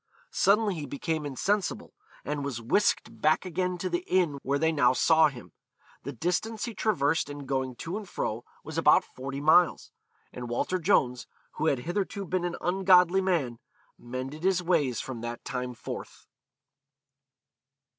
[0.31, 1.93] Suddenly he became insensible,
[2.25, 5.51] and was whisked back again to the inn where they now saw him.
[6.01, 9.91] The distance he traversed in going to and fro was about forty miles.
[10.33, 13.59] And Walter Jones, who had hitherto been an ungodly man,
[13.95, 16.25] mended his ways from that time forth.